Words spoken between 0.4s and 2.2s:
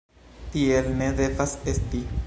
Tiel ne devas esti!